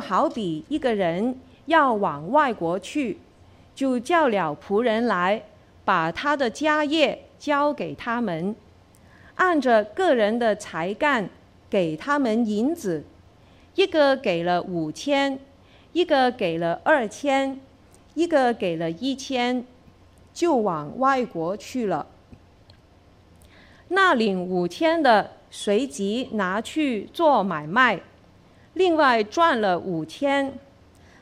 [0.00, 3.18] 好比一个人要往外国去，
[3.74, 5.42] 就叫了仆人来，
[5.84, 8.56] 把他的家业交给他们，
[9.36, 11.28] 按着个人的才干
[11.68, 13.04] 给他们银子，
[13.74, 15.38] 一个给了五千，
[15.92, 17.60] 一个给了二千，
[18.14, 19.64] 一个给了一千，
[20.32, 22.06] 就往外国去了。
[23.88, 28.00] 那领五千的随即拿去做买卖，
[28.80, 30.52] 另外赚了五千；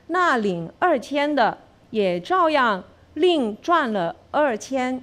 [0.07, 1.59] 那领二千的
[1.91, 5.03] 也照样另赚了二千。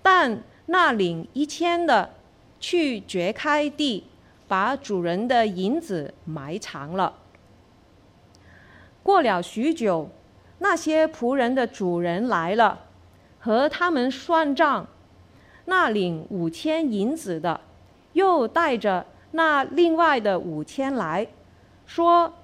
[0.00, 2.14] 但那领一千的
[2.58, 4.04] 去掘开地，
[4.48, 7.12] 把主人的银子埋藏了。
[9.02, 10.08] 过了许久，
[10.60, 12.86] 那些仆人的主人来了，
[13.38, 14.86] 和他们算账。
[15.66, 17.60] 那领五千银子的，
[18.14, 21.26] 又带着那另外的五千来，
[21.88, 22.34] 说：“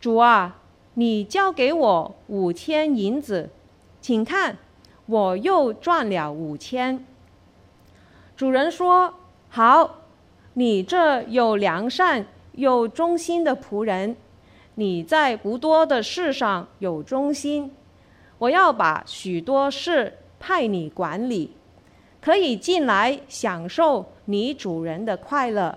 [0.00, 0.58] 主啊，
[0.94, 3.50] 你交给我五千银子，
[4.00, 4.56] 请看，
[5.06, 7.04] 我又赚了五千。”
[8.36, 9.12] 主人说
[9.50, 9.96] ：“好，
[10.54, 14.16] 你这又良善又忠心的仆人，
[14.76, 17.72] 你在不多的事上有忠心，
[18.38, 21.56] 我要把许多事派你管理。”
[22.22, 25.76] 可以进来享受你主人的快乐。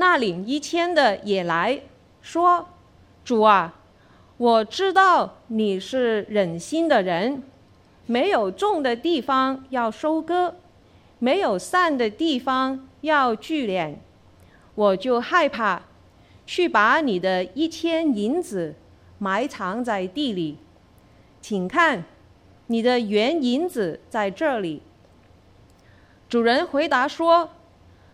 [0.00, 1.82] 那领一千的也来
[2.22, 2.68] 说
[3.22, 3.74] ：“主啊，
[4.38, 7.42] 我知道你是忍心的人，
[8.06, 10.54] 没有种的地方要收割，
[11.18, 13.96] 没有散的地方要聚敛，
[14.74, 15.82] 我就害怕，
[16.46, 18.74] 去把你的一千银子
[19.18, 20.56] 埋藏在地里，
[21.42, 22.04] 请看。”
[22.68, 24.80] 你的原银子在这里。
[26.28, 27.50] 主人回答说：“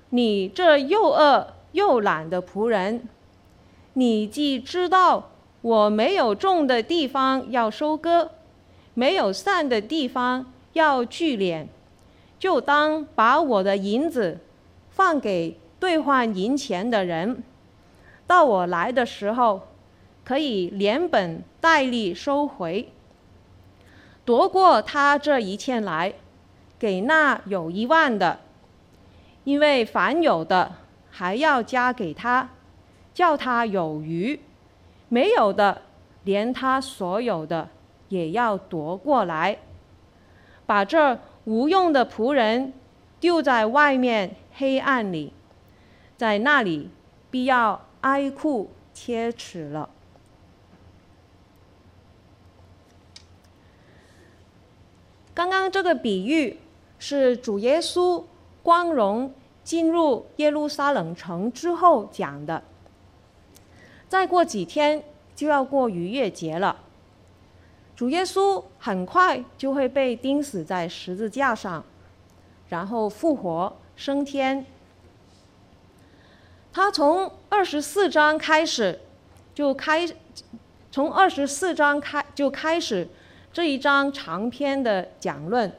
[0.08, 3.06] 你这又饿又懒的仆人，
[3.92, 5.28] 你既知道
[5.60, 8.30] 我没有种的地方要收割，
[8.94, 11.66] 没有散的地方要聚敛，
[12.38, 14.38] 就当把我的银子
[14.88, 17.42] 放给兑换银钱的人，
[18.26, 19.68] 到我来的时候，
[20.24, 22.88] 可以连本带利收回。”
[24.24, 26.14] 夺过他这一切来，
[26.78, 28.40] 给那有一万的，
[29.44, 30.72] 因为凡有的
[31.18, 32.50] 还要加给他，
[33.14, 34.38] 叫他有余；
[35.08, 35.80] 没有的，
[36.24, 37.70] 连他所有的
[38.10, 39.56] 也要夺过来，
[40.66, 42.74] 把这无用的仆人
[43.18, 45.32] 丢在外面黑暗里，
[46.18, 46.90] 在那里
[47.30, 49.88] 必要哀哭切齿了。
[55.32, 56.58] 刚刚这个比喻
[56.98, 58.22] 是主耶稣
[58.62, 59.32] 光荣
[59.66, 62.62] 进入耶路撒冷城之后讲的。
[64.08, 65.02] 再过几天
[65.34, 66.76] 就要过逾越节了，
[67.96, 71.84] 主耶稣很快就会被钉死在十字架上，
[72.68, 74.64] 然后复活升天。
[76.72, 79.00] 他从二十四章开始
[79.52, 80.08] 就开，
[80.92, 83.08] 从二十四章开就开始。
[83.52, 85.72] 这一章长篇的讲论，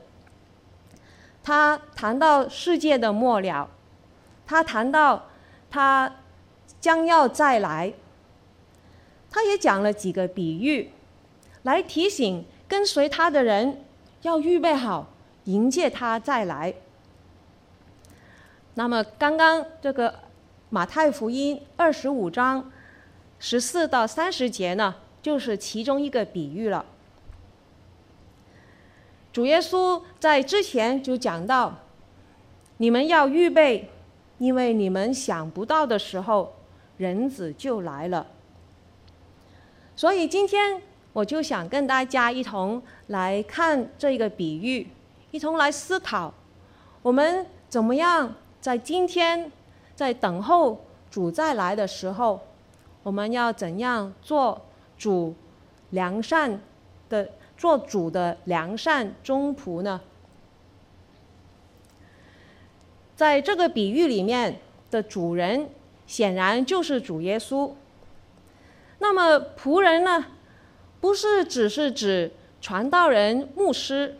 [1.43, 3.69] 他谈到世界的末了，
[4.47, 5.27] 他谈到
[5.69, 6.15] 他
[6.79, 7.93] 将要再来，
[9.29, 10.89] 他也讲了几个比喻，
[11.63, 13.83] 来提醒跟随他的人
[14.21, 15.07] 要预备好
[15.43, 16.73] 迎接他再来。
[18.75, 20.19] 那么刚刚这个
[20.69, 22.71] 马太福音二十五章
[23.39, 26.85] 十四到三十节呢，就是其中一个比喻了。
[29.33, 31.79] 主耶稣在之前就讲到，
[32.77, 33.89] 你们要预备，
[34.37, 36.53] 因为你们想不到的时候，
[36.97, 38.27] 人子就来了。
[39.95, 40.81] 所以今天
[41.13, 44.87] 我就想跟大家一同来看这个比喻，
[45.31, 46.33] 一同来思考，
[47.01, 49.51] 我们怎么样在今天
[49.95, 52.39] 在等候主再来的时候，
[53.03, 54.61] 我们要怎样做
[54.97, 55.35] 主
[55.89, 56.59] 良善
[57.09, 57.29] 的。
[57.57, 59.99] 做主的良善忠仆呢？
[63.17, 64.59] 在这个比喻里面
[64.91, 65.67] 的主人
[66.05, 67.71] 显然就是主耶稣。
[68.99, 70.25] 那么仆人呢，
[71.01, 72.31] 不是只是指
[72.61, 74.17] 传道人、牧师，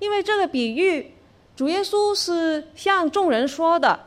[0.00, 1.12] 因为这个比喻，
[1.54, 4.06] 主耶稣是向众人说的。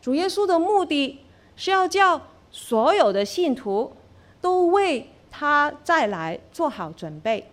[0.00, 1.20] 主耶稣的目的
[1.54, 3.92] 是要叫所有的信徒
[4.40, 7.50] 都为他再来做好准备。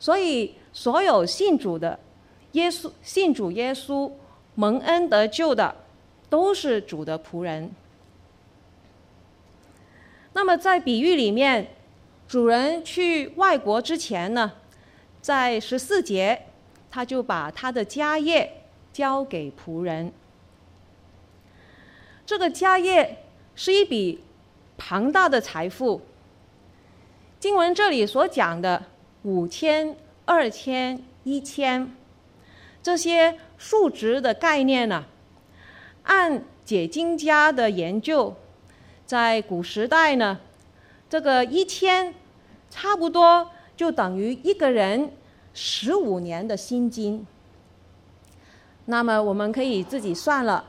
[0.00, 2.00] 所以，所有信主的
[2.52, 4.10] 耶稣、信主耶稣
[4.56, 5.76] 蒙恩得救的，
[6.28, 7.70] 都是主的仆人。
[10.32, 11.68] 那么，在比喻里面，
[12.26, 14.52] 主人去外国之前呢，
[15.22, 16.46] 在十四节，
[16.90, 18.62] 他就把他的家业
[18.92, 20.12] 交给仆人。
[22.26, 23.24] 这个家业
[23.54, 24.20] 是一笔
[24.76, 26.02] 庞大的财富。
[27.38, 28.82] 经文这里所讲的
[29.22, 31.94] 五千、二千、一千，
[32.82, 35.04] 这些数值的概念呢，
[36.04, 38.34] 按解经家的研究，
[39.04, 40.38] 在古时代呢，
[41.08, 42.14] 这个一千
[42.70, 45.10] 差不多就等于一个人
[45.54, 47.26] 十五年的薪金。
[48.86, 50.64] 那么我们可以自己算了。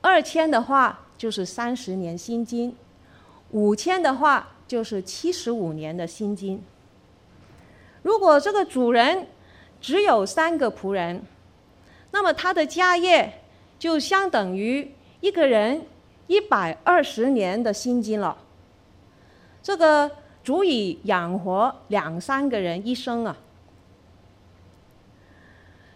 [0.00, 2.76] 二千的话就是三十年薪金，
[3.50, 6.60] 五千的话就是七十五年的薪金。
[8.02, 9.28] 如果这个主人
[9.80, 11.22] 只有三个仆人，
[12.12, 13.40] 那么他的家业
[13.78, 15.84] 就相等于一个人
[16.28, 18.38] 一百二十年的薪金了。
[19.60, 20.08] 这个
[20.44, 23.36] 足以养活两三个人一生啊。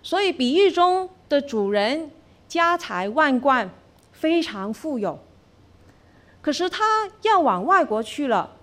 [0.03, 2.11] 所以比喻中的主人
[2.49, 3.71] 家财万贯。
[4.17, 5.19] 非常富有，
[6.41, 8.57] 可是他要往外国去了，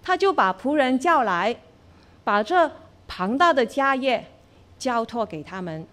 [0.00, 1.56] 他就把仆人叫来，
[2.22, 2.70] 把这
[3.08, 4.24] 庞大的家业
[4.78, 5.84] 交托给他们。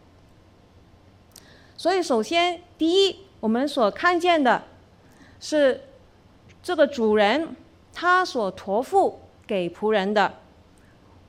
[1.81, 4.65] 所以，首先第一，我们所看见的
[5.39, 5.81] 是
[6.61, 7.55] 这个主人
[7.91, 10.31] 他所托付给仆人的，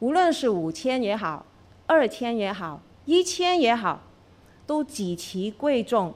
[0.00, 1.46] 无论是五千也好，
[1.87, 4.02] 二千也好，一千也好，
[4.66, 6.12] 都极其贵重。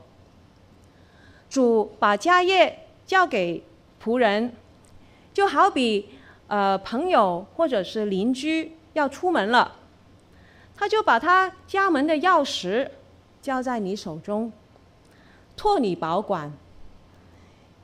[1.48, 3.64] 主把家业交给
[4.04, 4.52] 仆人，
[5.32, 6.10] 就好比
[6.48, 9.76] 呃朋友或者是邻居要出门了，
[10.76, 12.90] 他就把他家门的钥匙
[13.46, 14.52] 交在你手中，
[15.56, 16.52] 托你保管。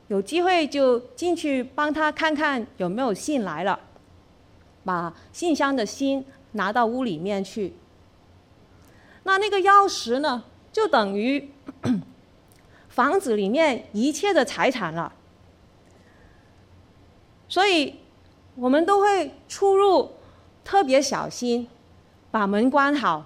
[0.09, 3.79] 有机会就进去帮他看看有没有信来了，
[4.83, 7.73] 把信箱的信拿到屋里面去。
[9.23, 10.43] 那那个钥匙呢，
[10.73, 11.49] 就等于。
[12.89, 15.11] 房子里面一切的财产了，
[17.47, 17.95] 所以
[18.55, 20.11] 我们都会出入
[20.63, 21.67] 特别小心，
[22.29, 23.25] 把门关好，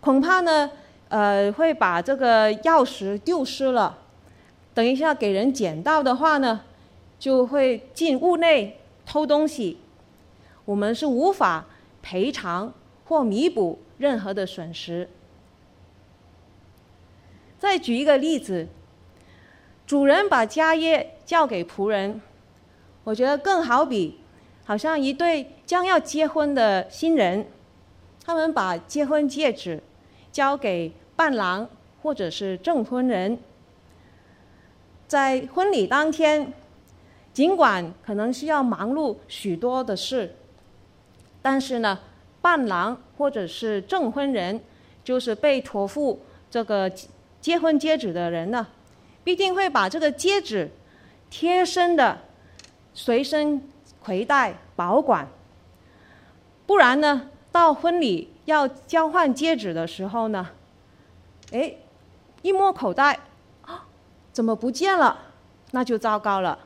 [0.00, 0.70] 恐怕呢，
[1.08, 3.98] 呃，会把这个钥匙丢失了。
[4.74, 6.60] 等一下给人捡到的话呢，
[7.18, 9.78] 就会进屋内偷东西，
[10.64, 11.66] 我们是无法
[12.02, 12.72] 赔偿
[13.04, 15.08] 或弥补任何的损失。
[17.58, 18.68] 再举一个例子。
[19.86, 22.20] 主人把家业交给仆人，
[23.04, 24.20] 我觉得更好比，
[24.66, 27.46] 好像一对将要结婚的新人，
[28.22, 29.82] 他们把结婚戒指
[30.32, 31.68] 交给伴郎
[32.02, 33.38] 或者是证婚人，
[35.06, 36.52] 在婚礼当天，
[37.32, 40.34] 尽管可能需要忙碌许多的事，
[41.40, 41.98] 但是呢，
[42.40, 44.60] 伴郎或者是证婚人，
[45.02, 46.20] 就是被托付
[46.50, 46.90] 这个
[47.40, 48.66] 结婚戒指的人呢。
[49.24, 50.70] 必定会把这个戒指
[51.28, 52.18] 贴身的
[52.94, 53.62] 随身
[54.02, 55.28] 携带保管，
[56.66, 60.48] 不然呢，到婚礼要交换戒指的时候呢，
[61.52, 61.74] 哎，
[62.40, 63.20] 一摸口袋，
[63.60, 63.86] 啊，
[64.32, 65.18] 怎么不见了？
[65.72, 66.58] 那就糟糕了。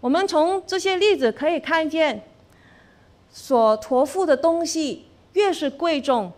[0.00, 2.22] 我们从这些例子可以看见，
[3.28, 6.32] 所托付的东西越是贵重，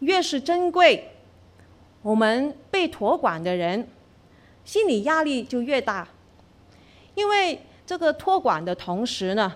[0.00, 1.12] 越是珍贵。
[2.02, 3.88] 我们被托管的人，
[4.66, 6.06] 心理压力就越大，
[7.14, 9.54] 因为这个托管的同时呢，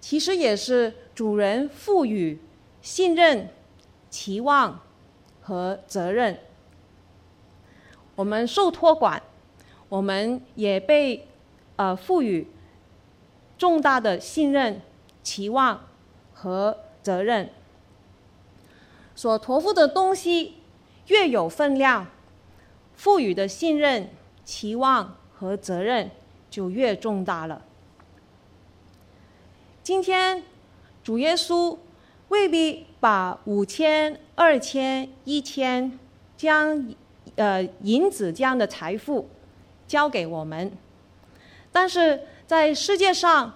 [0.00, 2.40] 其实也是主人赋予
[2.80, 3.50] 信任、
[4.08, 4.80] 期望
[5.42, 6.40] 和责任。
[8.14, 9.22] 我们受托管，
[9.90, 11.28] 我们也被
[11.76, 12.46] 呃赋予
[13.58, 14.80] 重大的信任、
[15.22, 15.88] 期望
[16.32, 17.50] 和责任。
[19.14, 20.54] 所托付的东西。
[21.08, 22.06] 越有分量，
[22.94, 24.08] 赋予的信任、
[24.42, 26.10] 期望和责任
[26.48, 27.62] 就越重大了。
[29.82, 30.44] 今天，
[31.02, 31.76] 主耶稣
[32.28, 35.98] 未必把五千、二千、一千
[36.36, 36.94] 这样
[37.36, 39.28] 呃银子这样的财富
[39.86, 40.70] 交给我们，
[41.72, 43.54] 但是在世界上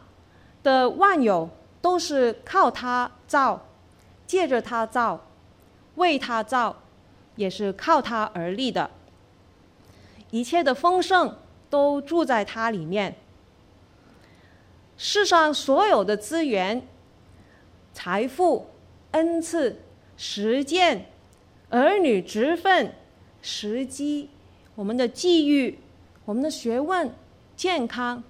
[0.62, 1.48] 的万有
[1.80, 3.66] 都是靠他造，
[4.26, 5.26] 借着他造，
[5.96, 6.82] 为他造，
[7.36, 8.90] 也是靠他而立的。
[10.30, 11.36] 一切的丰盛
[11.70, 13.16] 都住在他里面。
[14.96, 16.86] 世上所有的资源、
[17.94, 18.66] 财富、
[19.12, 19.80] 恩赐、
[20.18, 21.06] 实践、
[21.70, 22.92] 儿女职分、
[23.40, 24.28] 时机、
[24.74, 25.78] 我们的际遇、
[26.26, 27.10] 我们的学问、
[27.56, 28.22] 健康，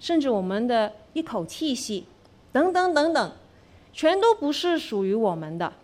[0.00, 2.06] 甚至我们的一口气息，
[2.50, 3.32] 等等等等，
[3.92, 5.74] 全都不是属于我们的，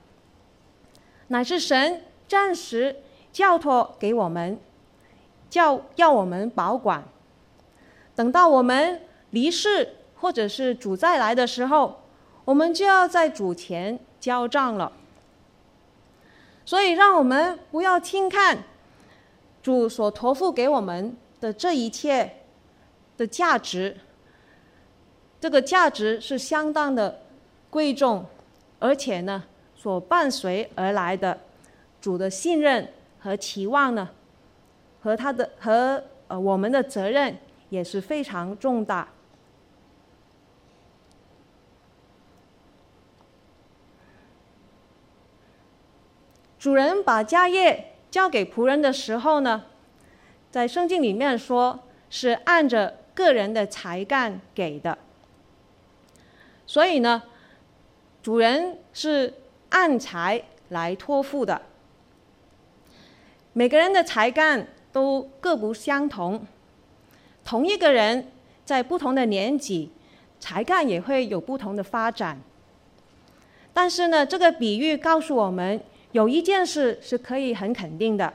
[1.28, 2.96] 乃是神暂时
[3.30, 4.58] 交托给我们。
[5.48, 7.04] 叫要我们保管，
[8.16, 9.00] 等到我们
[9.30, 12.02] 离世或者是主再来的时候，
[12.46, 14.90] 我们就要在主前交账了。
[16.64, 18.64] 所以，让我们不要轻看
[19.62, 22.38] 主所托付给我们的这一切
[23.16, 23.96] 的价值，
[25.40, 27.22] 这个价值是相当的
[27.68, 28.24] 贵重，
[28.78, 29.44] 而且呢，
[29.76, 31.38] 所伴随而来的
[32.00, 32.88] 主的信任
[33.18, 34.08] 和期望呢，
[35.02, 37.36] 和他的和呃我们的责任
[37.68, 39.08] 也是非常重大。
[46.66, 49.66] 主人把家业交给仆人的时候呢，
[50.50, 51.78] 在圣经里面说
[52.10, 54.98] 是按着个人的才干给的，
[56.66, 57.22] 所以呢，
[58.20, 59.32] 主人是
[59.68, 61.62] 按才来托付的。
[63.52, 64.66] 每个人的才干。
[64.92, 66.44] 都各不相同，
[67.44, 68.32] 同一个人
[68.64, 69.92] 在不同的年纪，
[70.40, 72.40] 才干也会有不同的发展。
[73.72, 75.78] 但是呢，这个比喻告诉我们，
[76.16, 78.32] 有一件事是可以很肯定的，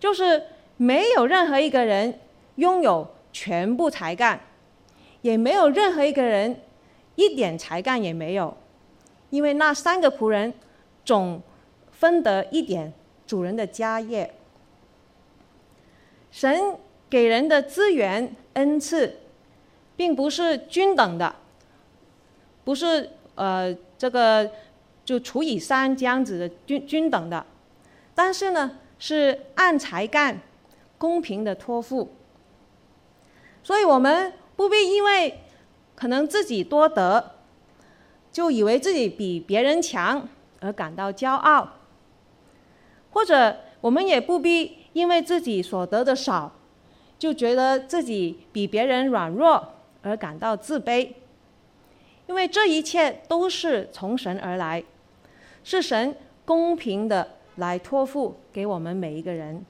[0.00, 0.42] 就是
[0.78, 2.18] 没有任何一个人
[2.54, 4.40] 拥有全部才干，
[5.20, 6.62] 也没有任何一个人
[7.14, 8.56] 一点才干也没有，
[9.28, 10.54] 因为那三个仆人
[11.04, 11.42] 总
[11.92, 12.90] 分得一点
[13.26, 14.32] 主人的家业。
[16.30, 16.74] 神
[17.10, 19.18] 给人的资源恩赐，
[19.94, 21.36] 并不是均等的，
[22.64, 24.50] 不是呃这个
[25.08, 27.46] 就除以三这样子的均均等的，
[28.14, 30.38] 但是呢是按才干
[30.98, 32.12] 公平的托付，
[33.62, 35.40] 所以我们不必因为
[35.94, 37.36] 可能自己多得，
[38.30, 40.28] 就以为自己比别人强
[40.60, 41.70] 而感到骄傲，
[43.12, 44.76] 或者我们也不必。
[44.94, 46.52] 因为自己所得的少，
[47.18, 51.12] 就觉得自己比别人软弱而感到自卑。
[52.26, 54.82] 因为这一切都是从神而来，
[55.68, 59.66] 是神公平的来托付给我们每一个人。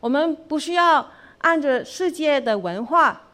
[0.00, 1.10] 我们不需要
[1.40, 3.28] 按着世界的文化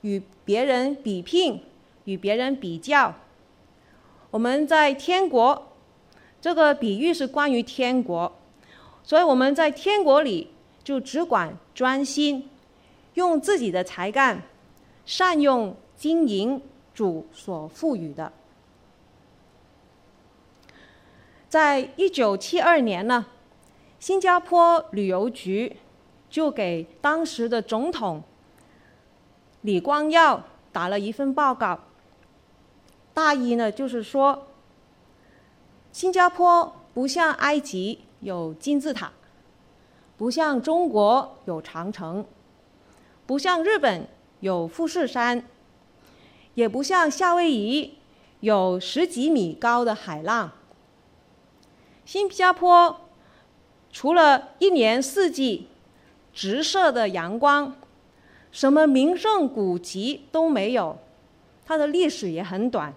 [0.00, 1.62] 与别人比拼，
[2.06, 3.14] 与别人比较。
[4.32, 5.68] 我们在天国，
[6.40, 8.32] 这个比喻是关于天国。
[9.04, 10.50] 所以我们在天国里
[10.82, 12.50] 就只管专心，
[13.14, 14.42] 用自己的才干，
[15.06, 16.60] 善用经营
[16.92, 18.32] 主所赋予的。
[21.54, 23.26] 在一九七二年呢，
[24.00, 25.76] 新加坡旅游局
[26.28, 28.24] 就给当时的总统
[29.60, 30.42] 李光耀
[30.72, 31.78] 打了一份报告，
[33.12, 34.48] 大意呢就是说，
[35.92, 38.00] 新加坡不像埃及。
[38.18, 39.12] 有金字塔，
[40.16, 42.26] 不像中国有长城，
[43.26, 44.08] 不像日本
[44.40, 45.44] 有富士山，
[46.54, 47.98] 也不像夏威夷
[48.40, 50.50] 有十几米高的海浪。
[52.04, 53.08] 新加坡
[53.90, 55.68] 除了一年四季
[56.32, 57.76] 直射的阳光，
[58.50, 60.98] 什么名胜古迹都没有，
[61.64, 62.92] 它的历史也很短。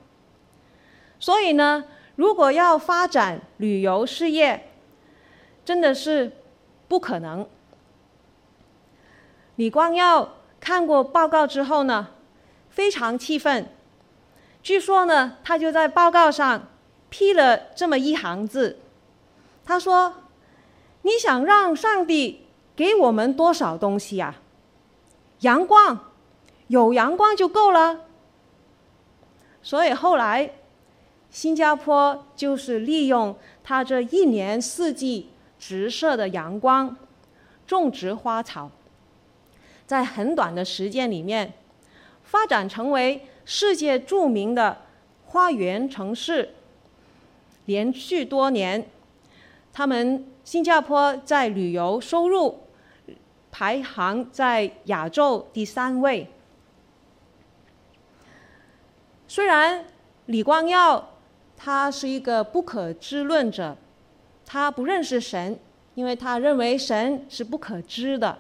[1.19, 1.85] 所以呢，
[2.15, 4.69] 如果要发展旅游事业，
[5.63, 6.31] 真的是
[6.87, 7.47] 不可能。
[9.55, 12.09] 李光耀看过报告之后呢，
[12.69, 13.67] 非常气愤。
[14.61, 16.67] 据说呢，他就在报告上
[17.09, 18.79] 批了这么一行字，
[19.67, 20.13] 他说
[21.03, 24.35] ：“你想让上帝给我们多少东西呀？
[25.41, 26.11] 阳光，
[26.67, 28.05] 有阳光就够了。”
[29.61, 30.53] 所以后来，
[31.29, 35.29] 新加坡就是利用它这一年四季。
[35.59, 36.95] 直射的阳光，
[37.65, 38.69] 种植花草，
[39.87, 41.51] 在很短的时间里面，
[42.23, 44.83] 发展成为世界著名的
[45.25, 46.53] 花园城市。
[47.65, 48.87] 连续多年，
[49.77, 52.61] 他们新加坡在旅游收入
[53.51, 56.27] 排行在亚洲第三位。
[59.27, 59.85] 虽然
[60.25, 61.09] 李光耀
[61.55, 63.77] 他是一个不可知论者，
[64.47, 65.59] 他不认识神，
[65.93, 68.39] 因为他认为神是不可知的。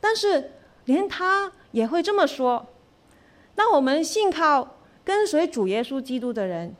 [0.00, 0.52] 但是
[0.86, 2.66] 连他也会这么说。
[3.56, 6.74] 那我们信靠跟随主耶稣基督的人，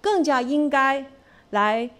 [0.00, 1.10] 更加应该
[1.50, 1.90] 来。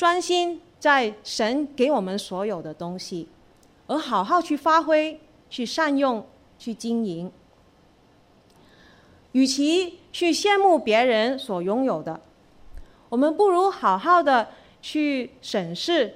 [0.00, 3.28] 专心在神给我们所有的东西，
[3.86, 6.26] 而好好去发挥、去善用、
[6.58, 7.30] 去经营。
[9.32, 12.18] 与其去羡慕别人所拥有的，
[13.10, 14.48] 我们不如好好的
[14.80, 16.14] 去审视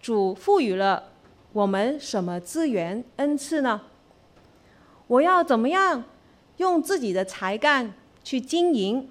[0.00, 1.10] 主赋予了
[1.52, 3.82] 我们什么资源、恩赐呢？
[5.06, 6.02] 我要怎么样
[6.56, 7.92] 用自己的才干
[8.24, 9.10] 去经营，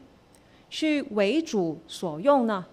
[0.72, 2.66] 去为主所用呢？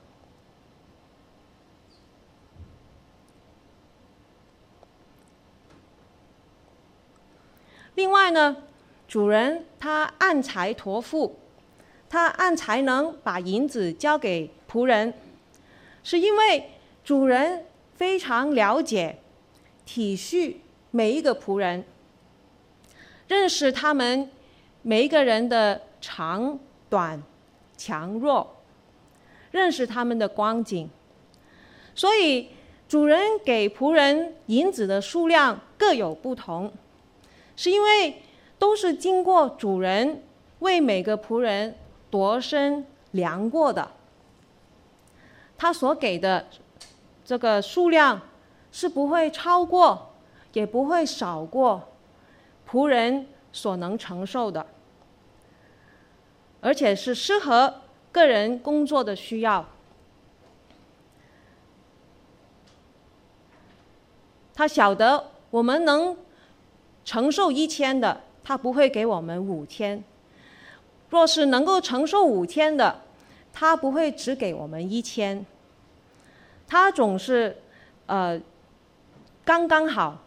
[7.99, 8.57] 另外呢，
[9.09, 11.37] 主人他按才托付，
[12.09, 15.13] 他按才能把银子交给仆人，
[16.05, 16.71] 是因为
[17.03, 19.19] 主人非常了解、
[19.85, 20.55] 体恤
[20.93, 21.85] 每一个仆人，
[23.27, 24.31] 认识他们
[24.83, 26.57] 每一个人的长
[26.89, 27.21] 短、
[27.77, 28.59] 强弱，
[29.51, 30.89] 认识他们的光景，
[31.97, 32.51] 所以
[32.89, 36.73] 主人给仆人银子的数量各有不同。
[37.59, 38.23] 是因为
[38.57, 40.23] 都是经过主人
[40.61, 41.77] 为每个仆人
[42.09, 43.91] 度身量过的，
[45.57, 46.47] 他所给的
[47.25, 48.21] 这个数量
[48.71, 50.13] 是不会超过，
[50.53, 51.83] 也不会少过
[52.71, 54.65] 仆人所能承受的，
[56.61, 59.67] 而且是适合个人工作的需要。
[64.55, 66.17] 他晓得我们能。
[67.09, 70.03] 承受一千的，他不会给我们五千；
[71.09, 73.01] 若是能够承受五千的，
[73.51, 75.47] 他不会只给我们一千。
[76.67, 77.57] 他总是，
[78.05, 78.39] 呃，
[79.43, 80.19] 刚刚好。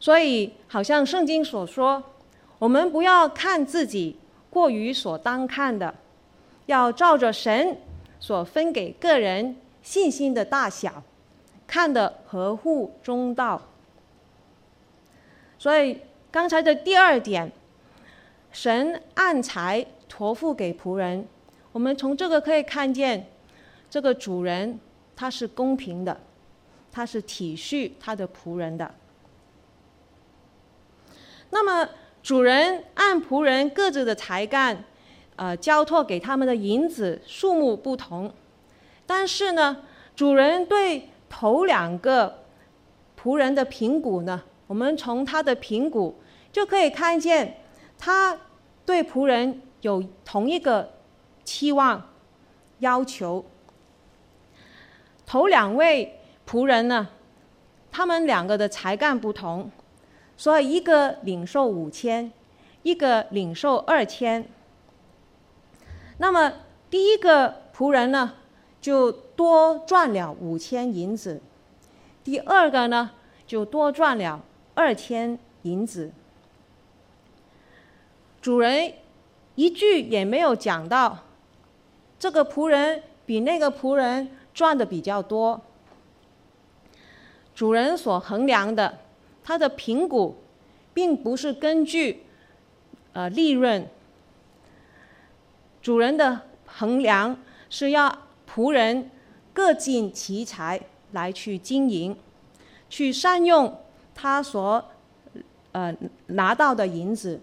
[0.00, 2.02] 所以，好像圣经所说，
[2.58, 4.18] 我们不要看自己
[4.50, 5.94] 过于所当看的，
[6.66, 7.78] 要照着神
[8.18, 11.04] 所分给个人信心的大小，
[11.68, 13.62] 看得合乎中道。
[15.62, 15.96] 所以
[16.28, 17.52] 刚才的第二点，
[18.50, 21.24] 神按才托付给仆人，
[21.70, 23.28] 我们从这个可以看见，
[23.88, 24.80] 这个主人
[25.14, 26.20] 他是公平的，
[26.90, 28.92] 他是体恤他的仆人的。
[31.50, 31.88] 那么
[32.24, 34.82] 主人按仆人各自的才干，
[35.36, 38.34] 呃，交托给他们的银子数目不同，
[39.06, 39.84] 但是呢，
[40.16, 42.42] 主人对头两个
[43.16, 46.14] 仆人的评估呢，我们从他的评估
[46.50, 47.58] 就可以看见，
[47.98, 48.38] 他
[48.86, 50.94] 对仆人有同一个
[51.44, 52.08] 期望
[52.78, 53.44] 要求。
[55.26, 57.06] 头两位仆人呢，
[57.90, 59.70] 他们两个的才干不同，
[60.38, 62.32] 所以一个领受五千，
[62.82, 64.48] 一个领受二千。
[66.16, 66.50] 那么
[66.88, 68.36] 第一个仆人呢，
[68.80, 71.42] 就多赚了五千银子；
[72.24, 73.10] 第二个呢，
[73.46, 74.42] 就多赚了。
[74.74, 76.10] 二千银子，
[78.40, 78.94] 主人
[79.54, 81.18] 一句也没有讲到，
[82.18, 85.60] 这个仆人比那个仆人赚的比较多。
[87.54, 88.98] 主人所衡量的，
[89.44, 90.36] 他的评估，
[90.94, 92.24] 并不是根据
[93.12, 93.86] 呃利润。
[95.82, 97.36] 主人的衡量
[97.68, 98.18] 是要
[98.50, 99.10] 仆人
[99.52, 100.80] 各尽其才
[101.12, 102.16] 来去经营，
[102.88, 103.78] 去善用。
[104.14, 104.84] 他所
[105.72, 105.94] 呃
[106.26, 107.40] 拿到的银子，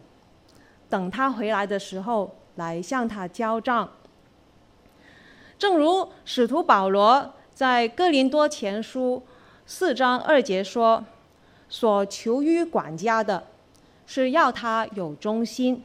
[0.89, 3.89] 等他回来的时候来向他交账。
[5.57, 9.23] 正如使徒保罗在哥林多前书
[9.65, 11.03] 四章二节说
[11.67, 13.43] ：“所求于管家的，
[14.05, 15.83] 是要他有忠心。”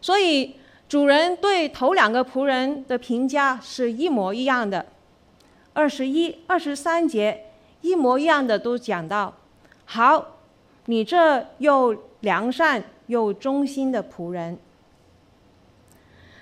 [0.00, 0.56] 所以
[0.88, 4.86] 主人对头两个仆人的评价是一模一样的。
[5.72, 7.46] 二十一、二十三节。
[7.84, 9.34] 一模一样的都讲到，
[9.84, 10.38] 好，
[10.86, 14.56] 你这又良善又忠心的仆人。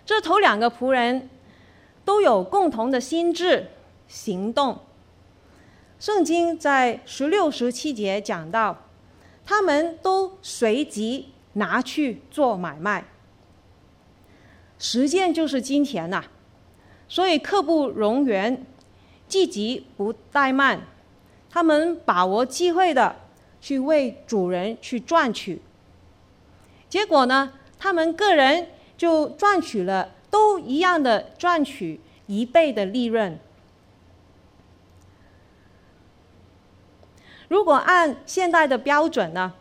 [0.06, 1.28] 这头两个仆人
[2.04, 3.66] 都有共同的心智
[4.06, 4.78] 行动。
[5.98, 8.84] 圣经在十六、十七节讲到，
[9.44, 13.04] 他们都随即拿去做买卖。
[14.78, 16.22] 实践就是金钱呐、
[17.08, 18.64] 所以刻不容缓，
[19.26, 20.86] 积极不怠慢，
[21.52, 23.14] 他们把握机会的
[23.60, 25.60] 去为主人去赚取。
[26.88, 33.38] 结果呢，他们个人就赚取了，都一样的赚取一倍的利润。
[37.48, 39.52] 如果按现代的标准呢，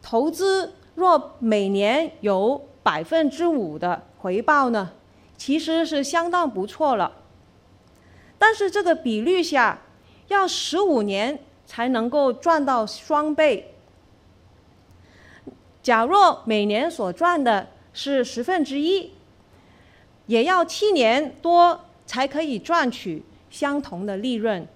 [0.00, 4.92] 投资若每年有百分之五的回报呢，
[5.36, 7.12] 其实是相当不错了。
[8.38, 9.82] 但是这个比率下，
[10.32, 13.74] 要十五年才能够赚到双倍。
[15.82, 19.12] 假若每年所赚的是十分之一，
[20.26, 24.66] 也要七年多才可以赚取相同的利润。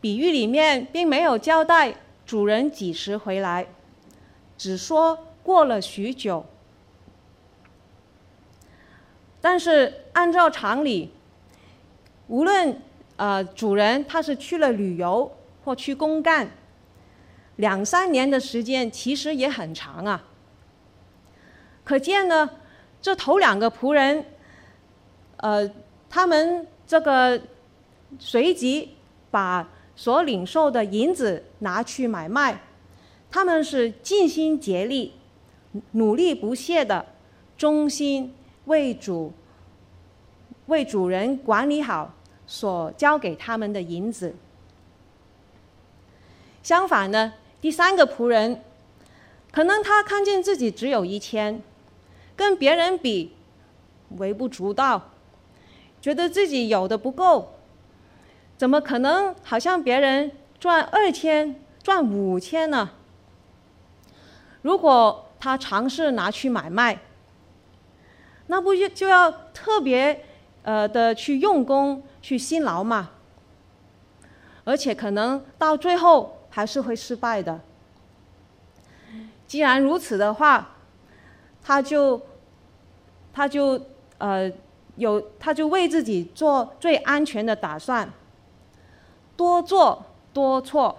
[0.00, 1.94] 比喻里面并没有交代
[2.26, 3.68] 主人几时回来，
[4.58, 6.44] 只说过了许久。
[9.40, 11.12] 但是按照常理，
[12.26, 12.80] 无论
[13.22, 15.30] 呃主人他是去了旅游
[15.62, 16.50] 或去公干，
[17.54, 20.24] 两三年的时间其实也很长啊。
[21.84, 22.50] 可见呢，
[23.00, 24.24] 这头两个仆人，
[25.36, 25.70] 呃，
[26.10, 27.40] 他们这个
[28.18, 28.96] 随即
[29.30, 29.68] 把。
[29.94, 32.62] 所领受的银子拿去买卖，
[33.30, 35.12] 他们是尽心竭力、
[35.92, 37.04] 努力不懈的，
[37.58, 39.32] 忠心为主、
[40.66, 42.14] 为主人管理好
[42.52, 44.34] 所交给他们的银子。
[46.62, 48.62] 相反呢，第三个仆人，
[49.50, 51.62] 可能他看见自己只有一千，
[52.36, 53.34] 跟别人比
[54.18, 55.12] 微不足道，
[56.02, 57.54] 觉得自己有的不够。
[58.58, 59.34] 怎么可能？
[59.42, 62.90] 好像别人赚二千、赚五千呢？
[64.60, 67.00] 如果他尝试拿去买卖，
[68.48, 70.26] 那不就就要特别
[70.62, 73.10] 呃的去用功、去辛劳嘛？
[74.64, 77.60] 而且可能到最后还是会失败的。
[79.46, 80.76] 既然如此的话，
[81.62, 82.20] 他就
[83.32, 83.80] 他就
[84.18, 84.50] 呃
[84.96, 88.08] 有他就为自己做最安全的打算。
[89.36, 90.96] 多做多错，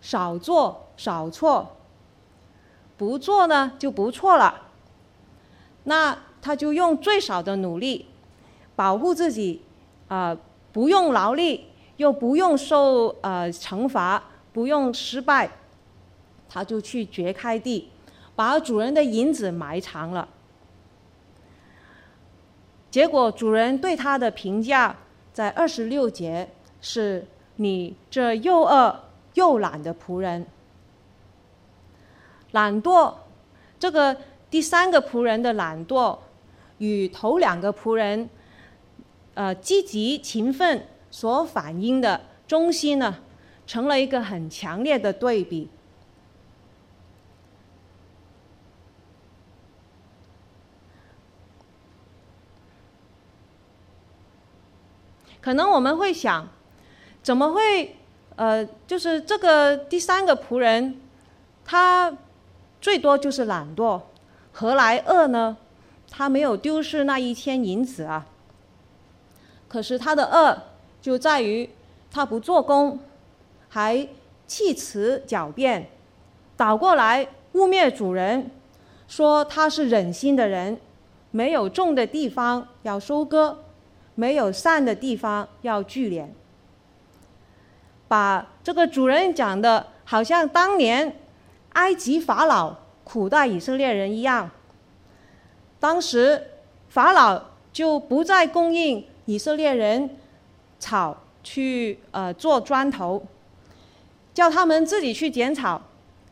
[0.00, 1.76] 少做少错，
[2.98, 4.68] 不做呢就不错了。
[5.84, 8.06] 那他就用最少的努力，
[8.82, 9.62] 保护自己，
[10.08, 10.38] 啊、呃，
[10.72, 11.66] 不用劳力，
[11.98, 14.20] 又不用受呃惩罚，
[14.52, 15.48] 不用失败，
[16.48, 17.90] 他就去掘开地，
[18.34, 20.28] 把主人的银子埋藏了。
[22.90, 24.96] 结果主人对他的评价
[25.32, 26.48] 在二十六节
[26.80, 27.24] 是。
[27.56, 28.98] 你这又饿
[29.34, 30.46] 又懒的仆人，
[32.52, 33.12] 懒惰，
[33.78, 34.16] 这个
[34.50, 36.18] 第三个仆人的懒惰，
[36.78, 38.28] 与头两个仆人，
[39.34, 43.18] 呃，积极勤奋所反映的中心呢，
[43.66, 45.68] 成了一个很强烈的对比。
[55.40, 56.48] 可能我们会想。
[57.22, 57.96] 怎么会？
[58.34, 61.00] 呃，就是这个第三个仆人，
[61.64, 62.12] 他
[62.80, 64.02] 最多就是懒惰，
[64.52, 65.56] 何来恶呢？
[66.10, 68.26] 他没有丢失那一千银子啊。
[69.72, 70.54] 可是他的恶
[71.00, 71.66] 就在于
[72.10, 72.98] 他不做工，
[73.70, 74.06] 还
[74.46, 75.88] 弃词狡辩，
[76.58, 78.50] 倒过来污蔑主人，
[79.08, 80.78] 说他是忍心的人，
[81.30, 83.60] 没有种的地方要收割，
[84.14, 86.26] 没有善的地方要聚敛。
[88.06, 91.16] 把这个主人讲的，好像当年
[91.70, 94.50] 埃及法老苦待以色列人一样。
[95.80, 96.48] 当时
[96.90, 100.10] 法老就不再供应以色列人
[100.78, 103.24] 草去呃做砖头，
[104.34, 105.80] 叫他们自己去剪草。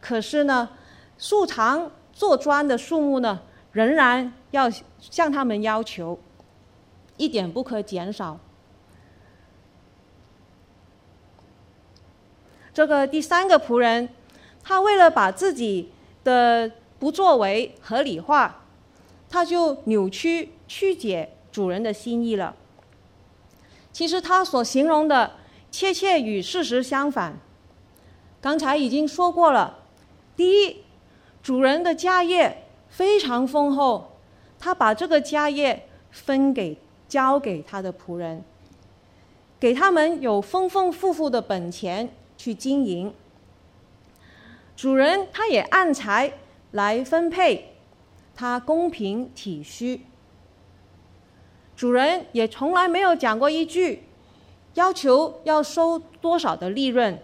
[0.03, 0.69] 可是呢，
[1.17, 3.41] 树常做砖的数目呢，
[3.73, 4.69] 仍然要
[5.01, 6.19] 向他们要求，
[7.17, 8.39] 一点不可减少。
[12.75, 14.11] 这个第三个仆人，
[14.63, 15.91] 他为了把自己
[16.23, 18.65] 的不作为合理化，
[19.31, 22.57] 他就扭曲曲解主人的心意了。
[23.93, 25.33] 其实他所形容的，
[25.71, 27.39] 切切与事实相反。
[28.41, 29.81] 刚才已经说过了，
[30.37, 30.83] 第一，
[31.43, 34.17] 主人的家业非常丰厚，
[34.59, 38.43] 他把这个家业分给交给他的仆人，
[39.59, 42.11] 给他们有丰丰富富的本钱。
[42.41, 43.13] 去经营，
[44.75, 46.33] 主人他也按才
[46.71, 47.75] 来分配，
[48.35, 50.01] 他公平体恤。
[51.81, 54.03] 主人也从来没有讲过一句
[54.75, 57.19] 要求要收多少的利润。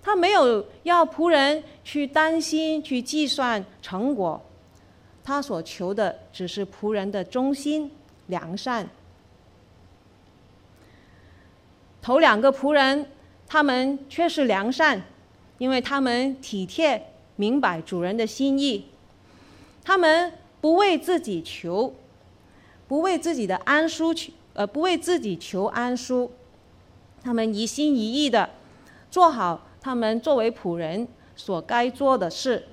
[0.00, 4.40] 他没有要仆人去担心、去计算成果，
[5.22, 7.92] 他所求的只是仆人的忠心、
[8.28, 8.88] 良善。
[12.00, 13.04] 头两个仆人，
[13.46, 15.02] 他们却是良善，
[15.58, 18.86] 因为他们体贴、明白主人的心意，
[19.84, 21.94] 他们不为自己求，
[22.90, 26.32] 不为自己的安舒求，呃，不为自己求安舒，
[27.22, 28.50] 他们一心一意的
[29.12, 29.68] 做好。
[29.80, 32.66] 他们作为仆人所该做的事，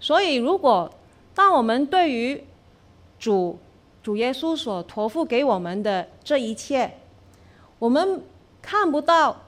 [0.00, 0.94] 所以，如果
[1.34, 2.44] 当我们对于
[3.18, 3.58] 主
[4.02, 6.96] 主耶稣所托付给我们的这一切，
[7.78, 8.22] 我们
[8.62, 9.42] 看不到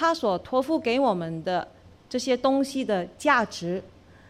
[0.00, 1.68] 他所托付给我们的
[2.08, 3.82] 这些东西的价值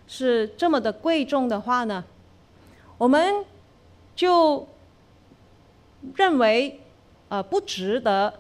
[0.09, 2.04] 是这么的贵重的话呢，
[2.98, 3.44] 我们。
[4.16, 4.66] 就
[6.14, 6.78] 认为，
[7.30, 8.35] 呃，不值得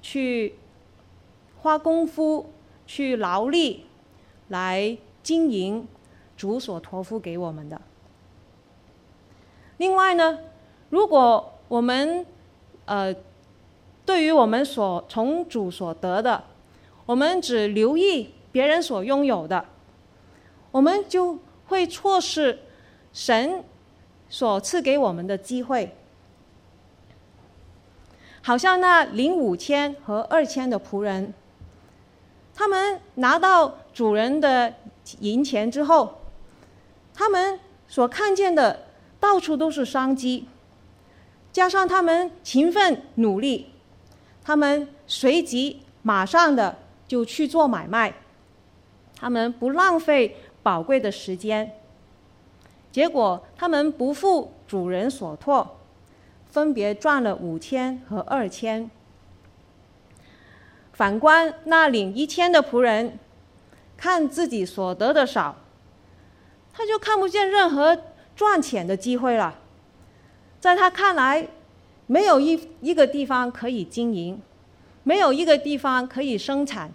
[0.00, 0.54] 去
[1.60, 2.50] 花功夫、
[2.86, 3.84] 去劳力
[4.48, 5.86] 来经营
[6.34, 7.78] 主所托付给我们的。
[9.76, 10.38] 另外呢，
[10.88, 12.24] 如果我们
[12.86, 13.14] 呃，
[14.06, 16.42] 对于我们所从主所得的，
[17.08, 19.64] 我们只留意别人所拥有的，
[20.70, 22.58] 我们就会错失
[23.12, 23.64] 神。
[24.30, 25.96] 所赐给我们的机会，
[28.42, 31.32] 好像那零五千和二千的仆人，
[32.54, 34.74] 他们拿到主人的
[35.20, 36.20] 银钱之后，
[37.14, 38.84] 他们所看见的
[39.18, 40.46] 到处都是商机，
[41.50, 43.70] 加上他们勤奋努力，
[44.44, 46.76] 他们随即马上的
[47.08, 48.14] 就去做买卖，
[49.18, 51.72] 他们不浪费宝贵的时间。
[52.92, 55.78] 结果，他们不负主人所托，
[56.46, 58.90] 分别赚了五千和二千。
[60.92, 63.18] 反观那领一千的仆人，
[63.96, 65.56] 看自己所得的少，
[66.72, 67.96] 他就看不见任何
[68.34, 69.58] 赚钱的机会了。
[70.58, 71.48] 在他看来，
[72.06, 74.40] 没有一一个地方可以经营，
[75.08, 76.92] 没有一个地方可以生产，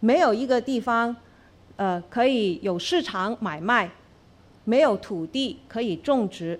[0.00, 1.14] 没有一个地方，
[1.76, 3.88] 呃，可以有市场买卖。
[4.64, 6.58] 没有土地可以种植，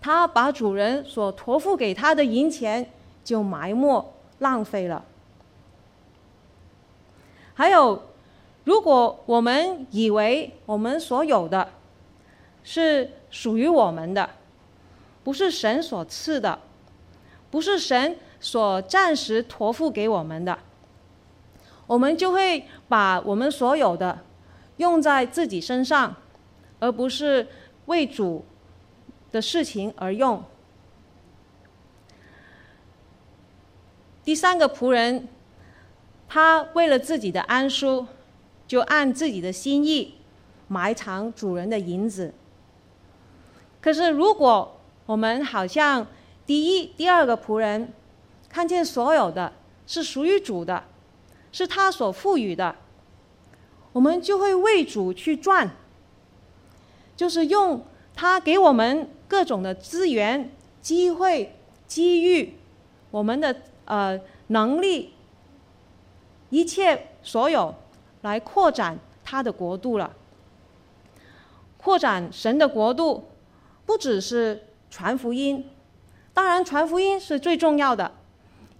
[0.00, 2.90] 他把主人所托付给他的银钱
[3.22, 5.04] 就埋没浪费了。
[7.52, 8.02] 还有，
[8.64, 11.68] 如果我们以为我们所有的
[12.64, 14.30] 是属于我们的，
[15.22, 16.60] 不是神所赐的，
[17.50, 20.58] 不是神所暂时托付给我们的，
[21.86, 24.20] 我们就会把我们所有的
[24.78, 26.16] 用在自己身上。
[26.82, 27.46] 而不是
[27.84, 28.42] 为主
[29.30, 30.42] 的事情而用。
[34.24, 35.28] 第三个仆人，
[36.26, 38.06] 他为了自己的安舒，
[38.66, 40.14] 就按自己的心意
[40.68, 42.32] 埋藏主人的银子。
[43.82, 46.06] 可是，如果我们好像
[46.46, 47.92] 第一、第二个仆人，
[48.50, 49.52] 看见所有的
[49.86, 50.84] 是属于主的，
[51.52, 52.76] 是他所赋予的，
[53.92, 55.70] 我们就会为主去赚。
[57.16, 57.84] 就是用
[58.14, 61.54] 他给我们各种的资源、机会、
[61.86, 62.54] 机遇，
[63.10, 65.12] 我们的呃能力，
[66.48, 67.74] 一切所有
[68.22, 70.16] 来扩展他的国度了。
[71.76, 73.28] 扩展神的国度，
[73.84, 75.68] 不只是传福音，
[76.32, 78.12] 当然传福音是最重要的，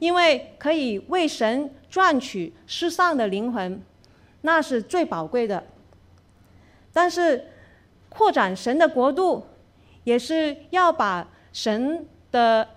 [0.01, 3.81] 因为可以为神赚取失丧的灵魂，
[4.41, 5.63] 那是最宝贵的。
[6.93, 7.47] 但是。
[8.13, 9.47] 扩展神的国度，
[10.03, 12.69] 也是要把神的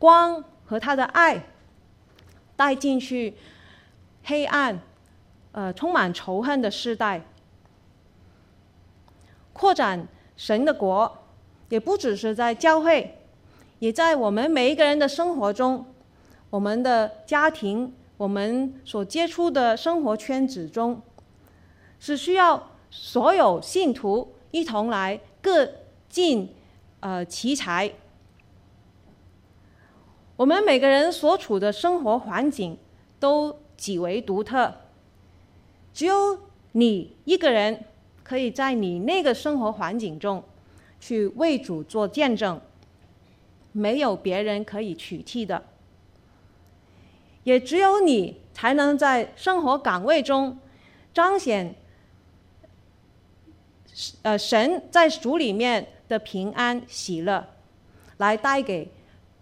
[0.00, 1.44] 光和他的爱
[2.56, 3.34] 带进去
[4.24, 4.80] 黑暗、
[5.52, 7.22] 呃充满仇恨的时代。
[9.52, 11.18] 扩展神的国，
[11.68, 13.16] 也不只是在教会，
[13.78, 15.86] 也在我们每一个人的生活中，
[16.50, 21.02] 我们的家庭，我们所接触的生活圈子中，
[21.98, 24.34] 是需要所有信徒。
[24.50, 25.68] 一同来各
[26.08, 26.48] 尽
[27.00, 27.92] 呃其才。
[30.36, 32.78] 我们每个人所处的生活环境
[33.20, 34.72] 都极为独特，
[35.92, 36.38] 只有
[36.72, 37.84] 你一个人
[38.22, 40.42] 可以在你那个生活环境中
[40.98, 42.58] 去为主做见证，
[43.72, 45.62] 没有别人可以取替的，
[47.48, 50.58] 也只有你才能在生活岗位中
[51.14, 51.74] 彰显，
[54.20, 57.42] 呃，神在主里面的平安喜乐，
[58.18, 58.92] 来带给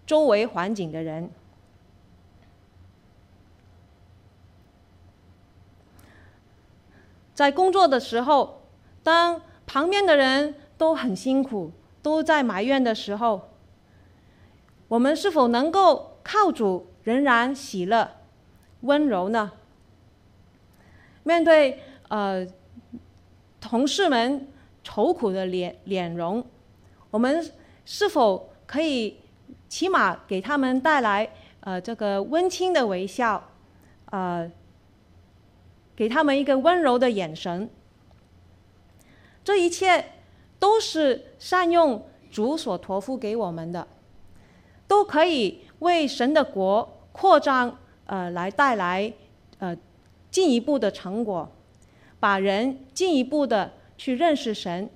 [0.05, 1.29] 周围环境的人。
[7.33, 8.61] 在工作的时候，
[9.03, 13.49] 当旁边的人都很辛苦，都在埋怨的时候，
[14.87, 18.17] 我们是否能够靠主仍然喜乐、
[18.81, 19.53] 温柔呢？
[21.23, 22.45] 面对呃
[23.61, 24.45] 同事们
[24.83, 26.45] 愁苦的脸脸容，
[27.09, 27.49] 我们
[27.85, 29.21] 是否可以
[29.69, 31.29] 起码给他们带来
[31.61, 33.51] 呃这个温馨的微笑，
[34.11, 34.51] 呃，
[35.95, 37.69] 给他们一个温柔的眼神？
[39.45, 40.11] 这一切
[40.59, 43.87] 都是善用主所托付给我们的，
[44.89, 49.11] 都可以为神的国扩张，呃，来带来
[49.57, 49.75] 呃。
[50.29, 51.49] 进一步的成果，
[52.19, 54.87] 把人进一步的去认识神，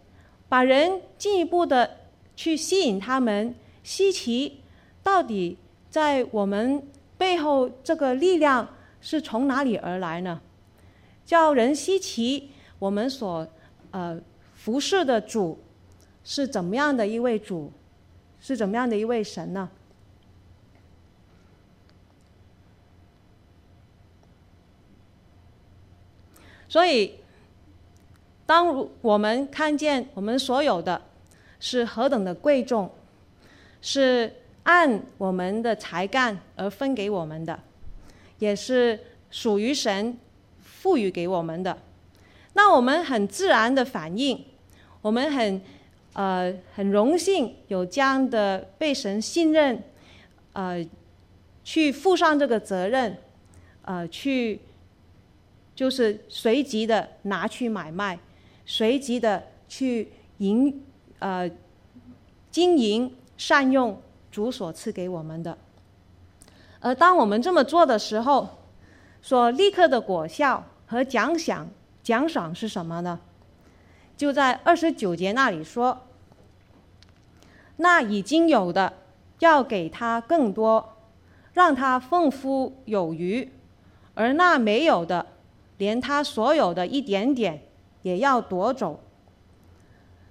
[0.50, 1.98] 把人进一步的
[2.36, 4.60] 去吸引他们，稀奇
[5.02, 5.58] 到底
[5.90, 6.86] 在我们
[7.18, 8.68] 背后这个力量
[9.00, 10.42] 是从哪里而来呢？
[11.26, 13.48] 叫人稀奇，我们所
[13.92, 14.20] 呃
[14.54, 15.58] 服侍的主
[16.24, 17.72] 是怎么样的一位主，
[18.40, 19.70] 是怎么样的一位神呢？
[26.72, 27.16] 所以，
[28.46, 31.02] 当我们看见我们所有的
[31.60, 32.90] 是何等的贵重，
[33.82, 37.60] 是按我们的才干而分给我们的，
[38.40, 38.98] 也是
[39.30, 40.18] 属于神
[40.64, 41.78] 赋予给我们的，
[42.54, 44.42] 那我们很自然的反应，
[45.02, 45.62] 我们很
[46.14, 49.84] 呃很荣幸有这样的被神信任，
[50.54, 50.82] 呃，
[51.66, 53.18] 去负上这个责任，
[53.82, 54.62] 呃，去。
[55.76, 58.20] 就是随即的拿去买卖，
[58.66, 60.84] 随即的去营
[61.20, 61.50] 呃
[62.50, 65.58] 经营善用主所赐给我们的。
[66.80, 68.50] 而当我们这么做的时候，
[69.22, 71.70] 所立刻的果效和奖赏
[72.02, 73.20] 奖赏是什么呢？
[74.18, 76.08] 就在二十九节那里说，
[77.78, 78.94] 那已经有的
[79.40, 80.98] 要给他更多，
[81.54, 83.50] 让他丰富有余；
[84.14, 85.26] 而那没有的，
[85.82, 87.60] 连他所有的一点点
[88.04, 89.00] 也要夺走，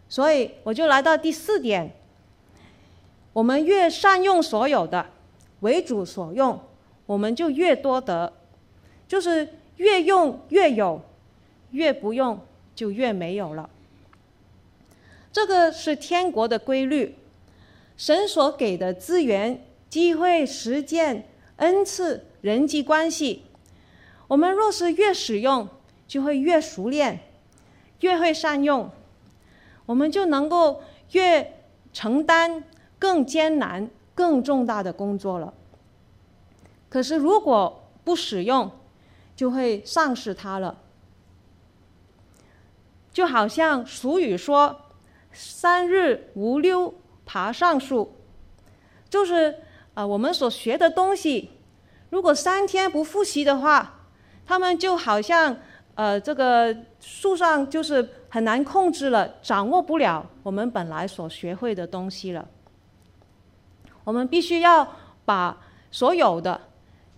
[0.09, 1.91] 所以我就来到第四点：
[3.33, 5.05] 我们越善用所有的，
[5.59, 6.61] 为主所用，
[7.05, 8.33] 我们就越多得，
[9.09, 11.03] 就是越用越有，
[11.73, 12.39] 越不用
[12.77, 13.69] 就越没有了。
[15.33, 17.17] 这个是天国的规律，
[17.97, 23.43] 神所给的资源、机会、实践、恩赐、人际关系。
[24.31, 25.69] 我们若是越使用，
[26.07, 27.19] 就会越熟练，
[27.99, 28.88] 越会善用，
[29.87, 32.62] 我们就能够越承担
[32.97, 35.53] 更艰难、更重大的工作了。
[36.88, 38.71] 可是如果不使用，
[39.35, 40.79] 就会丧失它了。
[43.12, 44.83] 就好像俗语说
[45.35, 46.95] ：“三日无溜，
[47.27, 48.14] 爬上树。”
[49.11, 49.57] 就是
[49.95, 51.51] 啊、呃，我们所学的东西，
[52.11, 53.97] 如果三天不复习的话，
[54.51, 55.57] 他们就好像，
[55.95, 62.49] 呃，这个树上就是很难控制了，掌握不了我们本来所学会的东西了。
[64.03, 65.57] 我们必须要把
[65.93, 66.61] 所有的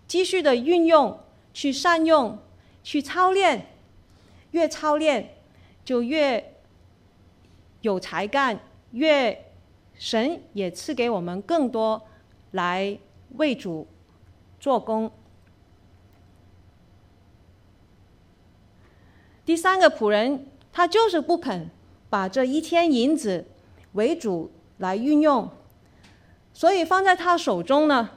[0.07, 1.19] 继续的运用，
[1.55, 2.39] 去善用，
[2.85, 3.67] 去操练，
[4.51, 5.37] 越操练
[5.87, 6.53] 就越
[7.81, 9.47] 有才干，越
[9.95, 12.03] 神也赐给我们更多
[12.51, 12.99] 来
[13.39, 13.89] 为主
[14.61, 15.11] 做工。
[19.45, 21.69] 第三个仆人，他就是不肯
[22.09, 23.45] 把这一千银子
[23.95, 25.51] 为主来运用，
[26.53, 28.11] 所以放在他手中呢，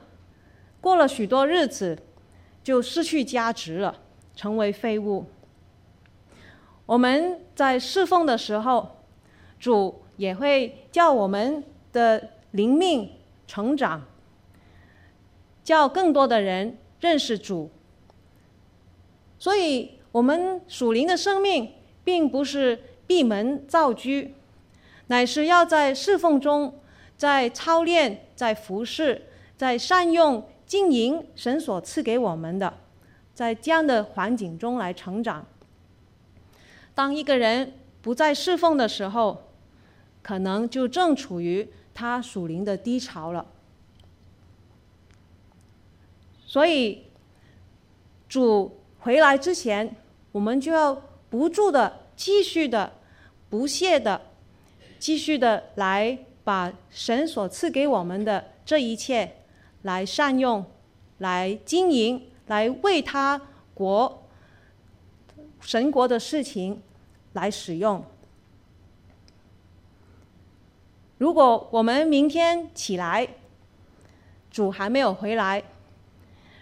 [0.80, 1.98] 过了许多日子，
[2.62, 4.02] 就失去价值了，
[4.36, 5.26] 成为废物。
[6.86, 8.98] 我们在侍奉的时候，
[9.58, 13.10] 主也会叫我们的灵命
[13.48, 14.04] 成长，
[15.64, 17.68] 叫更多的人认识主，
[19.40, 19.95] 所以。
[20.16, 24.30] 我们属灵的生命，并不是闭门造车，
[25.08, 26.80] 乃是要在侍奉中，
[27.18, 29.26] 在操练，在服侍，
[29.58, 32.78] 在善用经营神所赐给我们的，
[33.34, 35.44] 在这样的环境中来成长。
[36.94, 39.50] 当一个人不再侍奉的时候，
[40.22, 43.44] 可能就正处于他属灵的低潮了。
[46.46, 47.02] 所以，
[48.30, 49.94] 主回来之前。
[50.36, 50.94] 我们就要
[51.30, 52.92] 不住的、继续的、
[53.48, 54.20] 不懈的、
[54.98, 59.38] 继续的来把神所赐给我们的这一切
[59.80, 60.62] 来善用、
[61.18, 63.40] 来经营、来为他
[63.72, 64.24] 国、
[65.58, 66.82] 神国的事情
[67.32, 68.04] 来使用。
[71.16, 73.26] 如果我们明天起来，
[74.50, 75.62] 主还没有回来，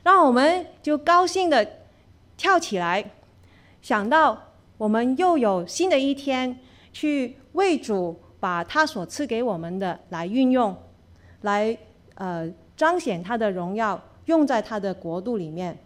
[0.05, 1.81] 让我们就高兴的
[2.37, 3.11] 跳起来，
[3.85, 4.43] 想到
[4.79, 6.59] 我们又有新的一天，
[6.91, 10.75] 去为主把他所赐给我们的来运用，
[11.43, 11.77] 来
[12.15, 15.79] 呃彰显他的荣耀，用在他的国度里面。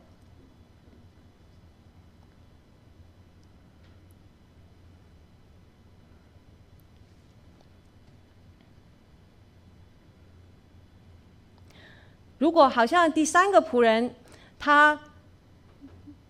[12.39, 14.15] 如果好像第三个仆人，
[14.57, 15.01] 他，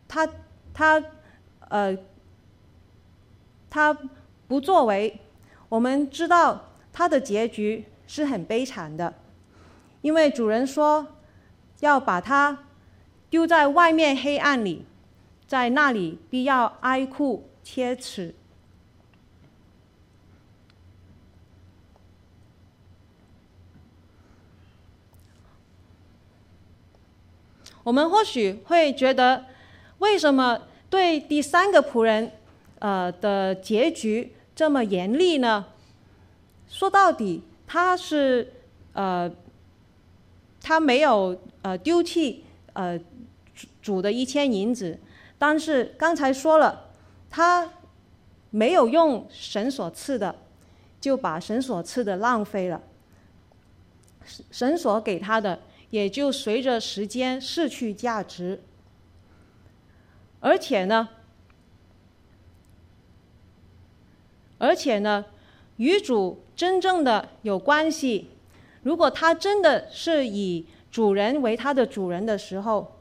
[0.09, 0.27] 他，
[0.73, 1.05] 他，
[1.69, 1.97] 呃，
[3.71, 3.97] 他
[4.47, 5.21] 不作为，
[5.69, 9.15] 我们知道他的结局是很悲惨的，
[10.01, 11.07] 因为主人说
[11.81, 12.65] 要把他
[13.31, 14.87] 丢在外面黑暗里，
[15.47, 18.35] 在那里必要哀哭切齿。
[27.85, 29.47] 我们或许会觉得，
[29.99, 32.33] 为什么对第三个仆人，
[32.79, 35.67] 呃的结局这么严厉呢？
[36.69, 38.53] 说到底，他是
[38.93, 39.31] 呃，
[40.61, 42.99] 他没有呃丢弃呃
[43.83, 44.99] 主的一千银子，
[45.39, 46.91] 但是刚才说了，
[47.31, 47.73] 他
[48.51, 50.35] 没有用神所赐的，
[51.01, 52.83] 就把神所赐的浪费了，
[54.51, 55.61] 神所给他的。
[55.91, 58.63] 也就随着时间失去价值，
[60.41, 61.09] 而且呢，
[64.59, 65.25] 而且呢，
[65.77, 68.31] 与主真正的有关系。
[68.83, 72.97] 如果他真的是以主人为他的主人的时候，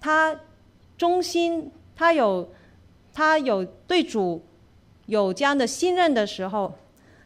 [0.00, 0.40] 他
[0.96, 2.50] 忠心，他有
[3.12, 4.42] 他有对主
[5.06, 6.74] 有这样的信任的时候，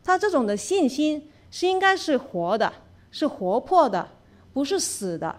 [0.05, 2.73] 他这种的信心是应该是活的，
[3.11, 4.09] 是活泼的。
[4.53, 5.35] 不是死的，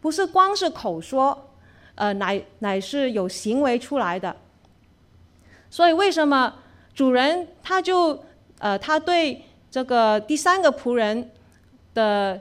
[0.00, 1.51] 不是光是口说，
[1.94, 4.36] 呃，乃乃是有行为出来的。
[5.70, 6.54] 所以为什么
[6.94, 8.24] 主人他就
[8.58, 11.30] 呃，他对这个第三个仆人
[11.94, 12.40] 的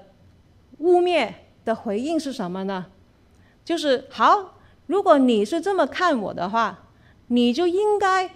[0.79, 1.31] 污蔑
[1.63, 2.87] 的回应是什么呢？
[3.63, 4.55] 就是好，
[4.87, 6.87] 如果你是这么看我的话，
[7.27, 8.31] 你就应该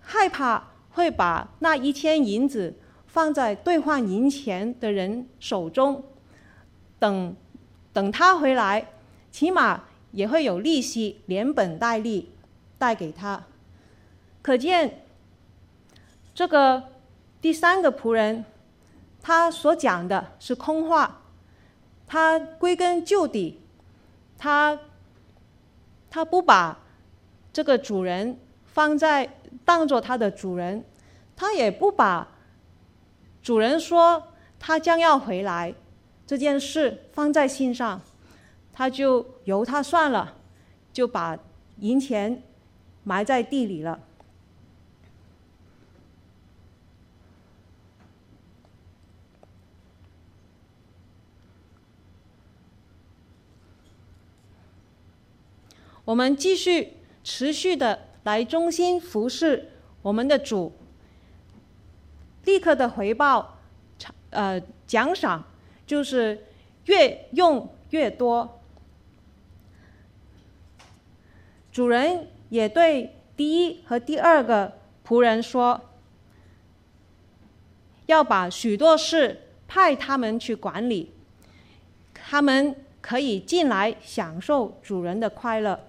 [0.00, 6.04] 害怕会把那一千银子放在兑换银钱的人手中。
[6.98, 7.34] 等，
[7.92, 8.86] 等他回来，
[9.32, 12.32] 起码也会有利息，连本带利
[12.78, 13.44] 带给他。
[14.40, 15.04] 可见，
[16.34, 16.84] 这个
[17.40, 18.44] 第三个仆人，
[19.20, 21.18] 他所讲的是空话。
[22.06, 23.60] 他归根究底，
[24.36, 24.78] 他
[26.10, 26.78] 他不把
[27.52, 30.84] 这个主人放在当做他的主人，
[31.34, 32.28] 他也不把
[33.42, 35.74] 主人说他将要回来。
[36.26, 38.00] 这件事放在心上，
[38.82, 40.38] 他就由他算了，
[40.92, 41.38] 就把
[41.78, 42.42] 银钱
[43.04, 44.00] 埋在地里了。
[56.04, 59.70] 我们继续持续的来忠心服侍
[60.02, 60.72] 我们的主，
[62.44, 63.58] 立刻的回报，
[64.30, 65.44] 呃，奖赏。
[65.86, 66.46] 就是
[66.86, 68.58] 越用越多。
[71.72, 74.74] 主人也对第一和第二个
[75.06, 75.80] 仆人说
[78.06, 81.12] ：“要把许多事派他们去管理，
[82.12, 85.80] 他们可以进来享受主人的快乐。”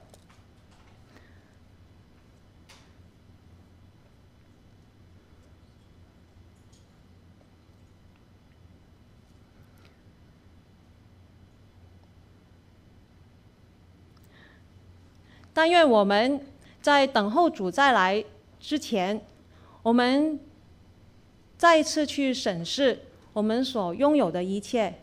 [15.53, 16.41] 但愿我们
[16.81, 18.23] 在等候主再来
[18.59, 19.21] 之前，
[19.83, 20.39] 我们
[21.57, 22.99] 再一次去审视
[23.33, 24.93] 我们所拥有的一切，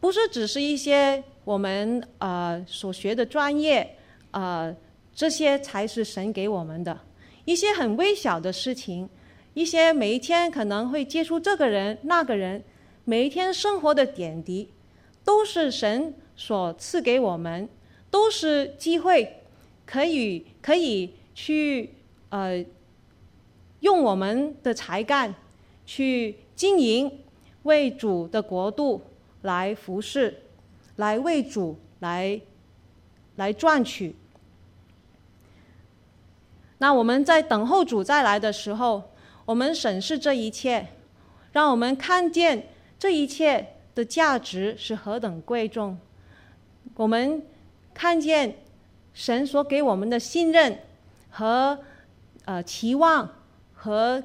[0.00, 3.96] 不是只是一些我们呃所学的专业，
[4.32, 4.74] 呃
[5.14, 7.00] 这些才是神给我们的，
[7.44, 9.08] 一些很微小的事情，
[9.54, 12.62] 一些每一天可能会接触这个人那个人，
[13.04, 14.70] 每一天生活的点滴，
[15.24, 17.68] 都是神所赐给我们，
[18.10, 19.42] 都是机会。
[19.86, 21.94] 可以可以去
[22.28, 22.62] 呃
[23.80, 25.34] 用我们的才干
[25.86, 27.20] 去经营，
[27.62, 29.00] 为主的国度
[29.42, 30.42] 来服侍，
[30.96, 32.40] 来为主来
[33.36, 34.14] 来赚取。
[36.78, 39.10] 那我们在等候主再来的时候，
[39.44, 40.88] 我们审视这一切，
[41.52, 42.68] 让我们看见
[42.98, 45.96] 这一切的价值是何等贵重。
[46.96, 47.42] 我们
[47.94, 48.56] 看见
[49.16, 50.78] 神所给我们的信任
[51.30, 51.78] 和
[52.44, 53.26] 呃期望
[53.72, 54.22] 和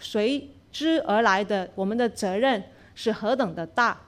[0.00, 2.64] 随之而来的我们的责任
[2.96, 4.00] 是何等的大。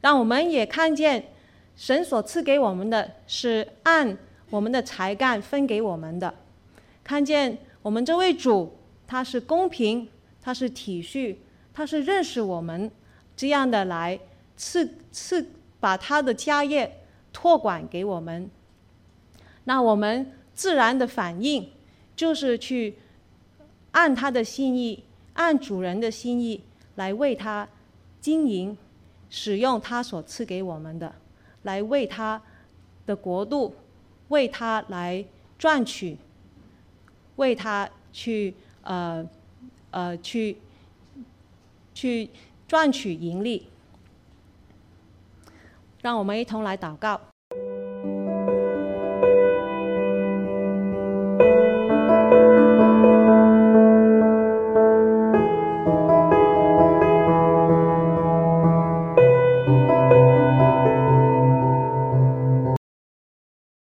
[0.00, 1.28] 让我们也看见。
[1.76, 4.18] 神所赐给我们的是按
[4.50, 6.34] 我们的才干分给我们的，
[7.02, 8.76] 看见我们这位主，
[9.06, 10.06] 他是公平，
[10.42, 11.36] 他是体恤，
[11.72, 12.90] 他是认识我们
[13.34, 14.20] 这样的来
[14.58, 15.42] 赐赐
[15.80, 17.02] 把他的家业
[17.32, 18.48] 托管给我们。
[19.64, 21.70] 那我们自然的反应
[22.14, 22.96] 就是去
[23.92, 25.02] 按他的心意，
[25.34, 26.62] 按主人的心意
[26.96, 27.68] 来为他
[28.20, 28.76] 经营，
[29.28, 31.14] 使用他所赐给我们的。
[31.62, 32.40] 来为他
[33.04, 33.74] 的国度，
[34.28, 35.24] 为他来
[35.58, 36.16] 赚取，
[37.36, 39.28] 为他去呃
[39.90, 40.56] 呃去
[41.94, 42.30] 去
[42.66, 43.66] 赚取盈利。
[46.02, 47.20] 让我们一同来祷告。